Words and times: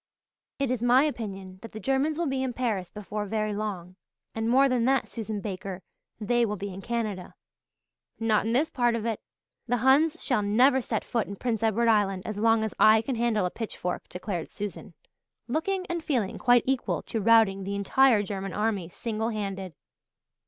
"It 0.57 0.71
is 0.71 0.81
my 0.81 1.03
opinion 1.03 1.59
that 1.61 1.73
the 1.73 1.79
Germans 1.79 2.17
will 2.17 2.25
be 2.25 2.41
in 2.41 2.53
Paris 2.53 2.89
before 2.89 3.27
very 3.27 3.53
long 3.53 3.97
and 4.33 4.49
more 4.49 4.67
than 4.67 4.85
that, 4.85 5.07
Susan 5.07 5.41
Baker, 5.41 5.83
they 6.19 6.43
will 6.43 6.55
be 6.55 6.73
in 6.73 6.81
Canada." 6.81 7.35
"Not 8.19 8.47
in 8.47 8.53
this 8.53 8.71
part 8.71 8.95
of 8.95 9.05
it. 9.05 9.21
The 9.67 9.77
Huns 9.85 10.23
shall 10.23 10.41
never 10.41 10.81
set 10.81 11.05
foot 11.05 11.27
in 11.27 11.35
Prince 11.35 11.61
Edward 11.61 11.87
Island 11.87 12.23
as 12.25 12.39
long 12.39 12.63
as 12.63 12.73
I 12.79 13.03
can 13.03 13.13
handle 13.13 13.45
a 13.45 13.51
pitchfork," 13.51 14.09
declared 14.09 14.49
Susan, 14.49 14.95
looking, 15.47 15.85
and 15.87 16.03
feeling 16.03 16.39
quite 16.39 16.63
equal 16.65 17.03
to 17.03 17.21
routing 17.21 17.63
the 17.63 17.75
entire 17.75 18.23
German 18.23 18.53
army 18.53 18.89
single 18.89 19.29
handed. 19.29 19.75